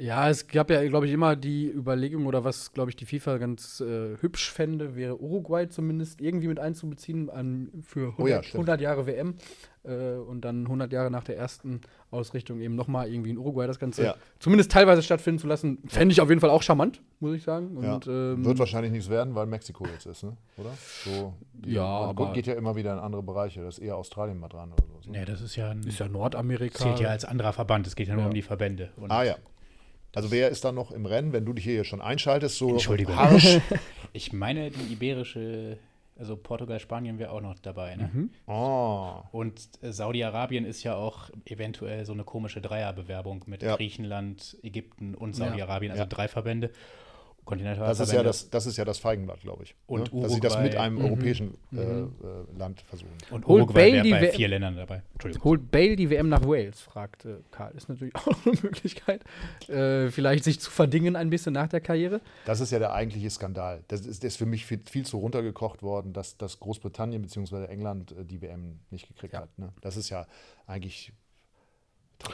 [0.00, 3.38] Ja, es gab ja, glaube ich, immer die Überlegung oder was, glaube ich, die FIFA
[3.38, 8.42] ganz äh, hübsch fände, wäre Uruguay zumindest irgendwie mit einzubeziehen an, für 100, Oh ja,
[8.44, 8.54] stimmt.
[8.68, 9.34] 100 Jahre WM
[9.82, 11.80] äh, und dann 100 Jahre nach der ersten
[12.12, 14.14] Ausrichtung eben nochmal irgendwie in Uruguay das Ganze Ja.
[14.38, 15.78] zumindest teilweise stattfinden zu lassen.
[15.88, 17.76] Fände ich auf jeden Fall auch charmant, muss ich sagen.
[17.76, 18.12] Und, ja.
[18.32, 20.36] ähm, Wird wahrscheinlich nichts werden, weil Mexiko jetzt ist, ne?
[20.58, 20.70] oder?
[21.04, 21.34] So,
[21.66, 23.62] Ja, aber- geht ja immer wieder in andere Bereiche.
[23.62, 25.10] Das ist eher Australien mal dran oder so.
[25.10, 26.78] Nee, das ist ja ein, ist ja Nordamerika.
[26.78, 27.88] zählt ja als anderer Verband.
[27.88, 28.28] Es geht ja nur Ja.
[28.28, 28.90] um die Verbände.
[28.96, 29.34] Und Ah ja.
[30.14, 32.56] Also wer ist da noch im Rennen, wenn du dich hier schon einschaltest?
[32.58, 33.16] So Entschuldigung.
[33.16, 33.58] Harsch.
[34.14, 35.78] Ich meine, die iberische
[36.18, 37.94] Also Portugal, Spanien wäre auch noch dabei.
[37.94, 38.10] Ne?
[38.12, 38.30] Mhm.
[38.46, 39.12] Oh.
[39.32, 43.76] Und äh, Saudi-Arabien ist ja auch eventuell so eine komische Dreierbewerbung mit Ja.
[43.76, 46.06] Griechenland, Ägypten und Saudi-Arabien, also Ja.
[46.08, 46.70] drei Verbände.
[47.56, 49.74] Das ist, ja das, das ist ja das Feigenblatt, glaube ich.
[49.86, 50.22] Und ne?
[50.22, 52.06] Dass sie das mit einem europäischen äh, äh,
[52.58, 53.10] Land versuchen.
[53.30, 55.02] Und Holt Uruguay Bale wäre die bei W- vier Ländern dabei.
[55.14, 55.44] Entschuldigung.
[55.44, 57.72] Holt Bale die WM nach Wales, fragt äh, Karl.
[57.76, 59.22] Ist natürlich auch noch eine Möglichkeit,
[59.68, 62.20] äh, vielleicht sich zu verdingen ein bisschen nach der Karriere.
[62.44, 63.82] Das ist ja der eigentliche Skandal.
[63.88, 67.64] Das ist, das ist für mich viel, viel zu runtergekocht worden, dass, dass Großbritannien bzw.
[67.66, 69.40] England äh, die WM nicht gekriegt Ja.
[69.40, 69.58] hat.
[69.58, 69.72] Ne?
[69.80, 70.26] Das ist ja
[70.66, 71.12] eigentlich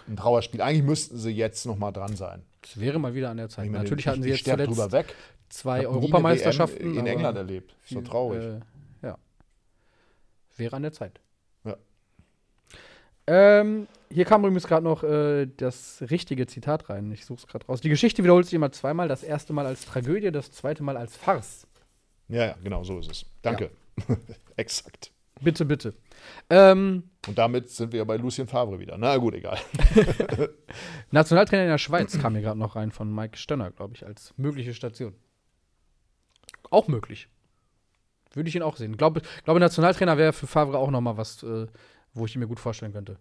[0.09, 0.61] ein Trauerspiel.
[0.61, 2.43] Eigentlich müssten sie jetzt noch mal dran sein.
[2.63, 3.71] Das wäre mal wieder an der Zeit.
[3.71, 5.15] Natürlich ich- hatten sie jetzt zuletzt drüber weg.
[5.49, 7.77] zwei Europameisterschaften in England erlebt.
[7.85, 8.43] So traurig.
[8.43, 8.61] Äh,
[9.07, 9.19] ja.
[10.57, 11.21] Wäre an der Zeit.
[11.65, 11.77] Ja.
[13.27, 17.11] Ähm, hier kam übrigens gerade noch äh, das richtige Zitat rein.
[17.13, 17.81] Ich suche es gerade raus.
[17.81, 19.09] Die Geschichte wiederholt sich immer zweimal.
[19.09, 21.67] Das erste Mal als Tragödie, das zweite Mal als Farce.
[22.29, 23.27] Ja, ja, genau, so ist es.
[23.43, 23.71] Danke.
[24.57, 25.11] Exakt.
[25.41, 25.95] Bitte, bitte.
[26.49, 28.97] Ähm, Und damit sind wir ja bei Lucien Favre wieder.
[28.97, 29.59] Na gut, egal.
[31.11, 34.33] Nationaltrainer in der Schweiz kam hier gerade noch rein von Mike Stönner, glaube ich, als
[34.37, 35.15] mögliche Station.
[36.71, 37.29] Auch möglich.
[38.33, 38.97] Würde ich ihn auch sehen.
[38.97, 41.67] Glaube, glaube Nationaltrainer wäre für Favre auch noch mal was, äh,
[42.15, 43.19] wo ich ihn mir gut vorstellen könnte.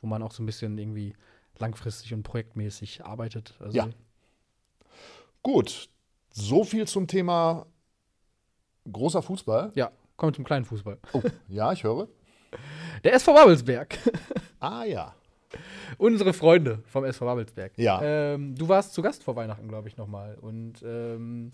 [0.00, 1.14] Wo man auch so ein bisschen irgendwie
[1.58, 3.54] langfristig und projektmäßig arbeitet.
[3.60, 3.88] Also, Ja.
[5.42, 5.88] Gut.
[6.30, 7.66] So viel zum Thema
[8.90, 9.70] großer Fußball.
[9.74, 9.90] Ja,
[10.22, 10.98] kommen wir zum kleinen Fußball.
[11.14, 12.06] Oh, ja, ich höre.
[13.04, 13.98] Der SV Babelsberg.
[14.60, 15.12] Ah ja.
[15.98, 17.72] Unsere Freunde vom SV Babelsberg.
[17.76, 18.00] Ja.
[18.00, 20.36] Ähm, du warst zu Gast vor Weihnachten, glaube ich, nochmal.
[20.40, 21.50] Und ähm,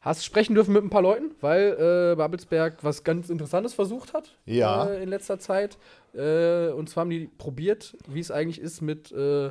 [0.00, 4.38] hast sprechen dürfen mit ein paar Leuten, weil äh, Babelsberg was ganz Interessantes versucht hat
[4.46, 4.86] Ja.
[4.86, 5.78] äh, in letzter Zeit.
[6.14, 9.50] Äh, und zwar haben die probiert, wie es eigentlich ist mit äh,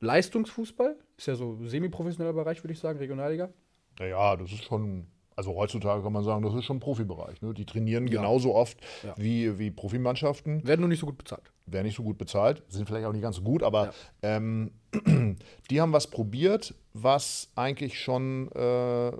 [0.00, 0.96] Leistungsfußball.
[1.16, 3.50] Ist ja so semi-professioneller Bereich, würde ich sagen, Regionalliga.
[4.00, 5.06] Naja, das ist schon,
[5.38, 7.40] also heutzutage kann man sagen, das ist schon ein Profibereich.
[7.42, 7.54] Ne?
[7.54, 8.20] Die trainieren Ja.
[8.20, 9.14] genauso oft Ja.
[9.16, 10.66] wie, wie Profimannschaften.
[10.66, 11.52] Werden nur nicht so gut bezahlt.
[11.66, 14.72] Werden nicht so gut bezahlt, sind vielleicht auch nicht ganz so gut, aber ähm,
[15.70, 19.12] die haben was probiert, was eigentlich schon, äh,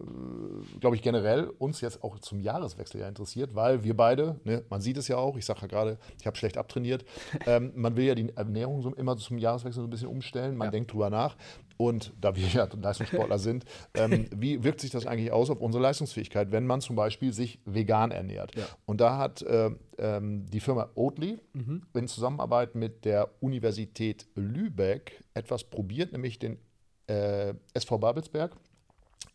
[0.81, 4.81] glaube ich, generell uns jetzt auch zum Jahreswechsel ja interessiert, weil wir beide, ne, man
[4.81, 7.05] sieht es ja auch, ich sage ja gerade, ich habe schlecht abtrainiert,
[7.47, 10.67] ähm, man will ja die Ernährung so immer zum Jahreswechsel so ein bisschen umstellen, man
[10.67, 10.71] Ja.
[10.73, 11.37] denkt drüber nach
[11.77, 15.83] und da wir ja Leistungssportler sind, ähm, wie wirkt sich das eigentlich aus auf unsere
[15.83, 18.57] Leistungsfähigkeit, wenn man zum Beispiel sich vegan ernährt?
[18.57, 18.65] Ja.
[18.87, 21.39] Und da hat äh, ähm, die Firma Oatly
[21.95, 26.59] in Zusammenarbeit mit der Universität Lübeck etwas probiert, nämlich den
[27.07, 28.57] äh, SV Babelsberg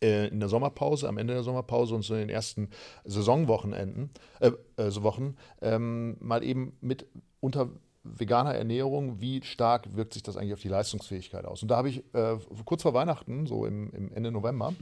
[0.00, 2.70] äh, in der Sommerpause, am Ende der Sommerpause und so in den ersten
[3.04, 4.10] Saisonwochenenden,
[4.40, 7.06] äh, äh, so Wochen, ähm, mal eben mit
[7.40, 7.70] unter
[8.04, 11.62] veganer Ernährung, wie stark wirkt sich das eigentlich auf die Leistungsfähigkeit aus?
[11.62, 14.72] Und da habe ich äh, kurz vor Weihnachten, so im, im Ende November,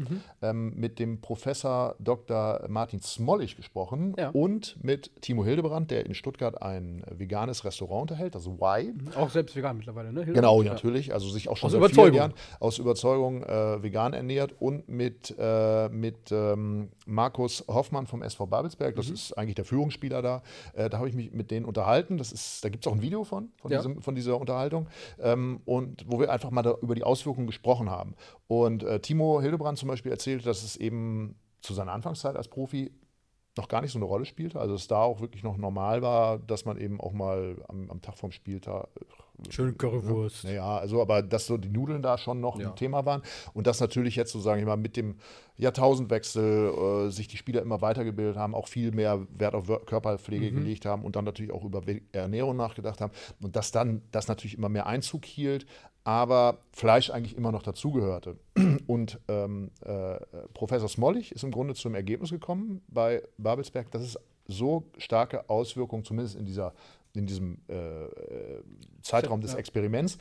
[0.43, 2.65] ähm, mit dem Professor Dr.
[2.69, 4.31] Martin Smollig gesprochen Ja.
[4.31, 9.11] und mit Timo Hildebrand, der in Stuttgart ein veganes Restaurant unterhält, das Y.
[9.17, 10.21] Auch selbst vegan mittlerweile, ne?
[10.25, 10.33] Hilde?
[10.41, 10.73] Genau, Ja.
[10.73, 11.15] natürlich.
[11.15, 12.05] Also sich auch schon Aus seit Überzeugung.
[12.07, 18.23] vielen Jahren aus Überzeugung äh, vegan ernährt und mit, äh, mit ähm, Markus Hoffmann vom
[18.23, 18.97] SV Babelsberg, Mhm.
[18.97, 20.43] das ist eigentlich der Führungsspieler da.
[20.75, 22.19] Äh, da habe ich mich mit denen unterhalten.
[22.19, 23.79] Das ist, da gibt es auch ein Video von, von, Ja.
[23.79, 24.89] diesem, von dieser Unterhaltung.
[25.21, 28.15] Ähm, und wo wir einfach mal über die Auswirkungen gesprochen haben.
[28.49, 32.93] Und äh, Timo Hildebrand zum Beispiel erzählte, dass es eben zu seiner Anfangszeit als Profi
[33.59, 34.59] noch gar nicht so eine Rolle spielte.
[34.59, 38.01] Also es da auch wirklich noch normal war, dass man eben auch mal am, am
[38.01, 38.89] Tag vom Spieltag
[39.51, 40.45] Schön Currywurst.
[40.45, 42.69] naja, also aber dass so die Nudeln da schon noch Ja.
[42.71, 43.23] ein Thema waren
[43.55, 45.17] und dass natürlich jetzt so sagen wir mal mit dem
[45.57, 50.57] Jahrtausendwechsel äh, sich die Spieler immer weitergebildet haben, auch viel mehr Wert auf Körperpflege Mhm.
[50.57, 54.57] gelegt haben und dann natürlich auch über Ernährung nachgedacht haben und dass dann das natürlich
[54.57, 55.67] immer mehr Einzug hielt,
[56.05, 58.37] aber Fleisch eigentlich immer noch dazugehörte.
[58.87, 60.19] Und ähm, äh,
[60.55, 66.05] Professor Smollig ist im Grunde zum Ergebnis gekommen bei Babelsberg, dass es so starke Auswirkungen,
[66.05, 66.75] zumindest in, dieser,
[67.15, 68.63] in diesem äh, äh,
[69.03, 69.59] Zeitraum des Ja.
[69.59, 70.19] Experiments,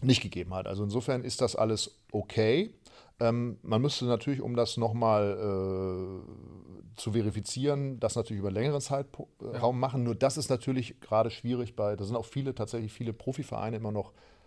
[0.00, 0.66] nicht gegeben hat.
[0.66, 2.72] Also insofern ist das alles okay.
[3.20, 9.78] Ähm, man müsste natürlich, um das nochmal äh, zu verifizieren, das natürlich über längeren Zeitraum
[9.78, 10.04] machen.
[10.04, 13.92] Nur das ist natürlich gerade schwierig bei, da sind auch viele, tatsächlich viele Profivereine immer
[13.92, 14.37] noch äh,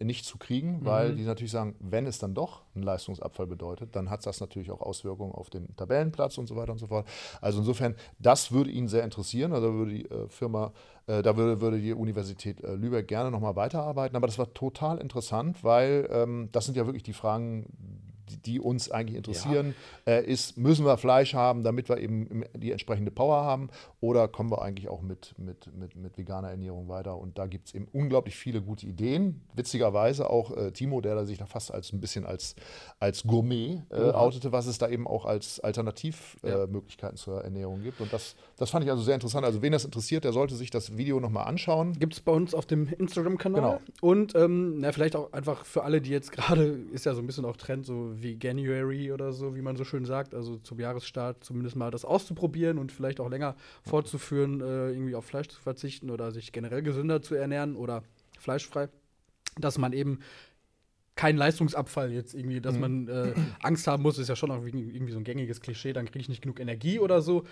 [0.00, 4.08] nicht zu kriegen, weil die natürlich sagen, wenn es dann doch einen Leistungsabfall bedeutet, dann
[4.08, 7.06] hat das natürlich auch Auswirkungen auf den Tabellenplatz und so weiter und so fort.
[7.40, 9.52] Also insofern, das würde ihn sehr interessieren.
[9.52, 10.72] Also würde die äh, Firma,
[11.06, 14.16] äh, da würde, würde die Universität äh, Lübeck gerne nochmal weiterarbeiten.
[14.16, 17.66] Aber das war total interessant, weil ähm, das sind ja wirklich die Fragen,
[18.46, 19.74] die, uns eigentlich interessieren.
[20.06, 23.68] Äh, ist, müssen wir Fleisch haben, damit wir eben die entsprechende Power haben?
[24.00, 27.18] Oder kommen wir eigentlich auch mit, mit, mit, mit veganer Ernährung weiter?
[27.18, 29.40] Und da gibt es eben unglaublich viele gute Ideen.
[29.54, 32.54] Witzigerweise auch äh, Timo, der da sich da fast als ein bisschen als,
[33.00, 37.20] als Gourmet äh, outete, was es da eben auch als Alternativmöglichkeiten Ja.
[37.20, 38.00] äh, zur Ernährung gibt.
[38.00, 39.44] Und das, das fand ich also sehr interessant.
[39.44, 41.92] Also wen das interessiert, der sollte sich das Video nochmal anschauen.
[41.98, 43.60] Gibt es bei uns auf dem Instagram-Kanal.
[43.60, 43.80] Genau.
[44.00, 47.26] Und ähm, na, vielleicht auch einfach für alle, die jetzt gerade, ist ja so ein
[47.26, 50.78] bisschen auch Trend, so wie January oder so, wie man so schön sagt, also zum
[50.78, 55.60] Jahresstart zumindest mal das auszuprobieren und vielleicht auch länger fortzuführen, äh, irgendwie auf Fleisch zu
[55.60, 58.02] verzichten oder sich generell gesünder zu ernähren oder
[58.38, 58.88] fleischfrei,
[59.58, 60.20] dass man eben
[61.18, 64.94] kein Leistungsabfall jetzt irgendwie, dass man äh, Angst haben muss, ist ja schon auch irgendwie
[64.94, 67.42] irgendwie so ein gängiges Klischee, dann kriege ich nicht genug Energie oder so.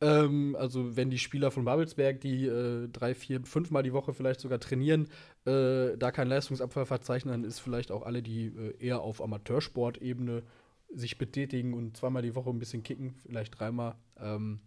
[0.00, 4.40] Ähm, also wenn die Spieler von Babelsberg, die äh, drei, vier, fünfmal die Woche vielleicht
[4.40, 5.08] sogar trainieren,
[5.44, 10.42] äh, da keinen Leistungsabfall verzeichnen, dann ist vielleicht auch alle, die äh, eher auf Amateursportebene
[10.88, 14.60] sich betätigen und zweimal die Woche ein bisschen kicken, vielleicht dreimal, ähm,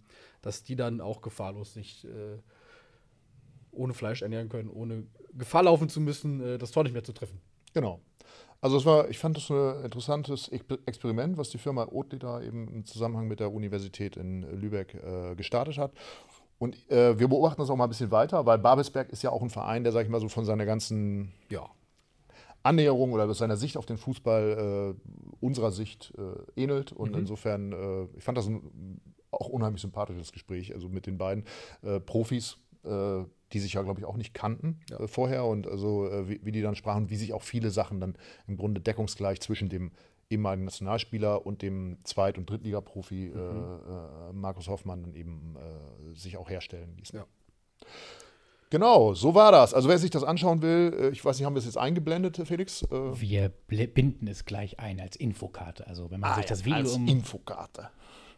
[0.44, 2.38] dass die dann auch gefahrlos sich äh,
[3.72, 7.14] ohne Fleisch ernähren können, ohne Gefahr laufen zu müssen, äh, das Tor nicht mehr zu
[7.14, 7.42] treffen.
[7.74, 8.00] Genau.
[8.64, 12.42] Also es war, ich fand das ein interessantes Ex- Experiment, was die Firma Oatly da
[12.42, 15.92] eben im Zusammenhang mit der Universität in Lübeck äh, gestartet hat.
[16.60, 19.42] Und äh, wir beobachten das auch mal ein bisschen weiter, weil Babelsberg ist ja auch
[19.42, 21.70] ein Verein, der, sag ich mal, so von seiner ganzen Ja.
[22.64, 26.94] Annäherung oder aus seiner Sicht auf den Fußball äh, unserer Sicht äh, ähnelt.
[26.94, 31.44] Und insofern, äh, ich fand das ein auch unheimlich sympathisches Gespräch, also mit den beiden
[31.82, 32.56] äh, Profis,
[33.54, 35.00] die sich ja, glaube ich, auch nicht kannten Ja.
[35.00, 38.00] äh, vorher und also äh, wie, wie die dann sprachen, wie sich auch viele Sachen
[38.00, 38.16] dann
[38.48, 39.92] im Grunde deckungsgleich zwischen dem
[40.30, 46.38] ehemaligen Nationalspieler und dem Zweit- und Drittligaprofi äh, äh, Markus Hoffmann dann eben äh, sich
[46.38, 47.20] auch herstellen ließen.
[47.20, 47.26] Ja.
[48.70, 49.76] Genau, so war das.
[49.76, 52.84] Also wer sich das anschauen will, ich weiß nicht, haben wir es jetzt eingeblendet, Felix?
[52.90, 55.86] Wir binden es gleich ein als Infokarte.
[55.86, 57.92] Also wenn man Ah, sich das Video als im Infokarte.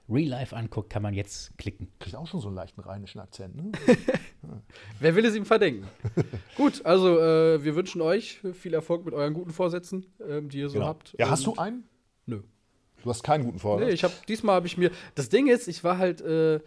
[0.07, 1.87] Real Life anguckt, kann man jetzt klicken.
[1.99, 3.71] Kriegt auch schon so einen leichten rheinischen Akzent, ne?
[4.99, 5.87] Wer will es ihm verdenken?
[6.57, 10.69] Gut, also äh, wir wünschen euch viel Erfolg mit euren guten Vorsätzen, ähm, die ihr
[10.69, 11.11] so habt.
[11.13, 11.25] Genau.
[11.25, 11.85] Ja, hast du einen?
[12.27, 12.41] Nö.
[13.03, 13.87] Du hast keinen guten Vorsatz.
[13.87, 14.91] Nee, ich habe diesmal habe ich mir.
[15.15, 16.59] Das Ding ist, ich war halt äh,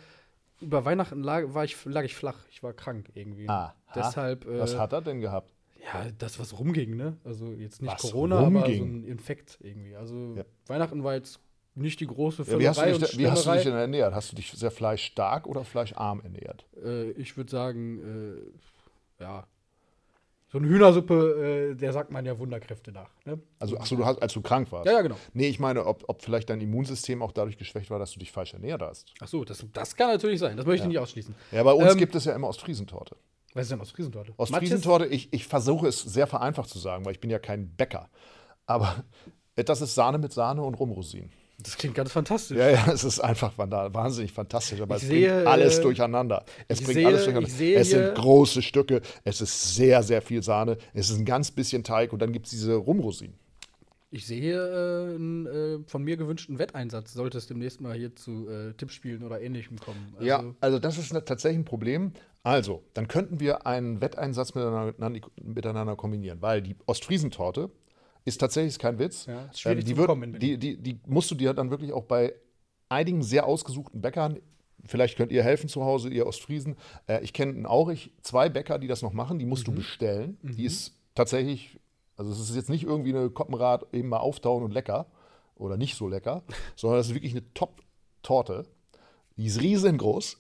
[0.61, 2.39] über Weihnachten lag, war ich, lag ich flach.
[2.51, 3.49] Ich war krank irgendwie.
[3.49, 3.75] Aha.
[3.95, 4.47] Deshalb.
[4.47, 5.53] Äh, Was hat er denn gehabt?
[5.81, 7.17] Ja, das, was rumging, ne?
[7.25, 9.01] Also jetzt nicht Was Corona, aber so rumging?
[9.01, 9.95] ein Infekt irgendwie.
[9.95, 10.45] Also Ja.
[10.67, 11.41] Weihnachten war jetzt
[11.75, 14.15] nicht die große Ja, wie, hast du dich, wie hast du dich denn ernährt?
[14.15, 16.67] Hast du dich sehr fleischstark oder fleischarm ernährt?
[16.83, 18.53] Äh, ich würde sagen,
[19.19, 19.47] äh, ja.
[20.51, 23.11] So eine Hühnersuppe, äh, der sagt man ja Wunderkräfte nach.
[23.27, 23.39] Ne?
[23.59, 24.87] Also, ach so, du hast, als du krank warst.
[24.87, 25.17] Ja, ja, genau.
[25.35, 28.33] Nee, ich meine, ob, ob vielleicht dein Immunsystem auch dadurch geschwächt war, dass du dich
[28.33, 29.13] falsch ernährt hast.
[29.21, 30.57] Ach so, das, das kann natürlich sein.
[30.57, 31.35] Das möchte ich nicht ausschließen.
[31.53, 33.17] Ja, bei uns Ähm, gibt es ja immer Ostfriesentorte.
[33.53, 34.33] Was ist denn aus Friesentorte?
[34.39, 38.09] Ostfriesentorte, ich, ich versuche es sehr vereinfacht zu sagen, weil ich bin ja kein Bäcker.
[38.65, 39.05] Aber
[39.55, 41.31] das ist Sahne mit Sahne und Rumrosinen.
[41.61, 42.57] Das klingt ganz fantastisch.
[42.57, 46.45] Ja, ja, es ist einfach wahnsinnig fantastisch, aber Ich es sehe, bringt alles äh, durcheinander.
[46.69, 47.51] Es bringt sehe- alles durcheinander.
[47.81, 51.83] es sind große Stücke, es ist sehr, sehr viel Sahne, es ist ein ganz bisschen
[51.83, 53.35] Teig und dann gibt es diese Rumrosinen.
[54.11, 58.49] Ich sehe äh, einen äh, von mir gewünschten Wetteinsatz, sollte es demnächst mal hier zu
[58.49, 60.13] äh, Tippspielen oder ähnlichem kommen.
[60.15, 62.13] Also, ja, also das ist ne- tatsächlich ein Problem.
[62.45, 64.95] Also, dann könnten wir einen Wetteinsatz miteinander,
[65.43, 67.69] miteinander kombinieren, weil die Ostfriesentorte
[68.29, 69.27] ist tatsächlich kein Witz.
[69.27, 72.35] Ja, ist schwierig die, wird, die, die, die musst du dir dann wirklich auch bei
[72.89, 74.39] einigen sehr ausgesuchten Bäckern,
[74.85, 76.77] vielleicht könnt ihr helfen zu Hause, ihr Ostfriesen.
[77.07, 79.73] Äh, ich kenne in Aurich zwei Bäcker, die das noch machen, die musst Mhm.
[79.73, 80.39] du bestellen.
[80.43, 81.79] Die ist tatsächlich,
[82.17, 85.07] also es ist jetzt nicht irgendwie eine Koppenrad eben mal auftauen und lecker
[85.57, 86.43] oder nicht so lecker,
[86.77, 88.65] sondern das ist wirklich eine Top-Torte.
[89.37, 90.39] Die ist riesengroß.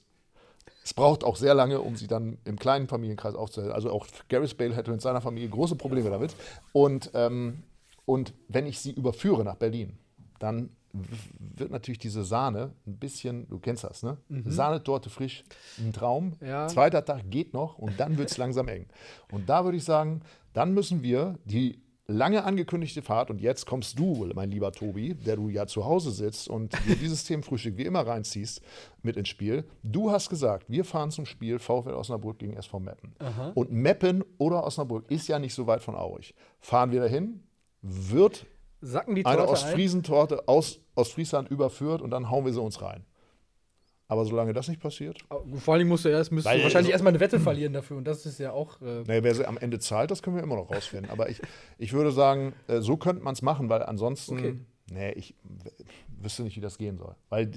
[0.84, 3.74] Es braucht auch sehr lange, um sie dann im kleinen Familienkreis aufzuhalten.
[3.74, 6.34] Also auch Gareth Bale hätte mit seiner Familie große Probleme damit.
[6.72, 7.62] Und, ähm,
[8.08, 9.98] und wenn ich sie überführe nach Berlin,
[10.38, 14.16] dann wird natürlich diese Sahne ein bisschen, du kennst das, ne?
[14.46, 15.44] Sahnetorte frisch,
[15.78, 16.32] ein Traum.
[16.40, 16.68] Ja.
[16.68, 18.86] Zweiter Tag geht noch und dann wird es langsam eng.
[19.30, 20.22] Und da würde ich sagen,
[20.54, 25.36] dann müssen wir die lange angekündigte Fahrt, und jetzt kommst du, mein lieber Tobi, der
[25.36, 28.62] du ja zu Hause sitzt und dir dieses Themenfrühstück wie immer reinziehst,
[29.02, 29.64] mit ins Spiel.
[29.82, 33.14] Du hast gesagt, wir fahren zum Spiel VfL Osnabrück gegen SV Meppen.
[33.54, 36.34] Und Meppen oder Osnabrück ist ja nicht so weit von Aurich.
[36.60, 37.42] Fahren wir dahin,
[37.82, 38.46] wird
[38.80, 39.54] Sacken die eine Torte ein.
[39.54, 43.04] Ostfriesentorte aus Ostfriesland überführt und dann hauen wir sie uns rein.
[44.10, 45.18] Aber solange das nicht passiert,
[45.58, 47.98] Vor allem musst du erst, müsst du wahrscheinlich erstmal eine Wette verlieren dafür.
[47.98, 48.80] Und das ist ja auch.
[48.80, 51.10] Äh, Naja, wer sie am Ende zahlt, das können wir immer noch rausfinden.
[51.10, 51.42] Aber ich,
[51.76, 54.54] ich würde sagen, äh, so könnte man es machen, weil ansonsten, Okay.
[54.90, 55.34] nee, ich
[56.22, 57.14] wüsste nicht, wie das gehen soll.
[57.28, 57.50] Weil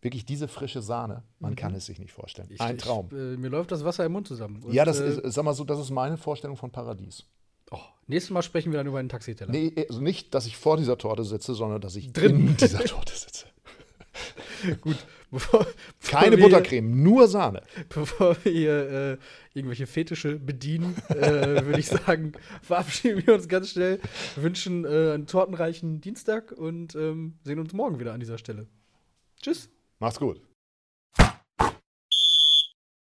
[0.00, 2.48] wirklich diese frische Sahne, man kann es sich nicht vorstellen.
[2.50, 3.08] ich, Ein Traum.
[3.10, 4.62] Ich, äh, mir läuft das Wasser im Mund zusammen.
[4.62, 7.26] Und, ja, das äh, ist, sag mal so, das ist meine Vorstellung von Paradies.
[7.72, 9.50] Oh, nächstes Mal sprechen wir dann über einen Taxiteller.
[9.50, 12.48] Nee, also nicht, dass ich vor dieser Torte sitze, sondern dass ich Drin.
[12.48, 13.46] in dieser Torte sitze.
[14.82, 14.96] Gut,
[15.30, 15.66] bevor,
[16.06, 17.62] Keine bevor wir- Buttercreme, nur Sahne.
[17.88, 19.18] Bevor wir hier äh,
[19.54, 22.32] irgendwelche Fetische bedienen, äh, würde ich sagen,
[22.62, 24.00] verabschieden wir uns ganz schnell,
[24.36, 28.66] wünschen äh, einen tortenreichen Dienstag und ähm, sehen uns morgen wieder an dieser Stelle.
[29.40, 29.70] Tschüss.
[29.98, 30.40] Macht's gut.